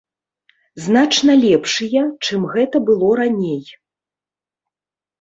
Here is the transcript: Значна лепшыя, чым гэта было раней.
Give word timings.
Значна 0.85 1.35
лепшыя, 1.43 2.03
чым 2.25 2.41
гэта 2.57 2.77
было 2.91 3.09
раней. 3.23 3.63